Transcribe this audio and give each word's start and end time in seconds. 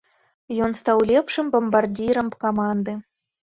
Ён 0.67 0.71
стаў 0.79 0.97
лепшым 1.11 1.53
бамбардзірам 1.57 2.35
каманды. 2.47 2.99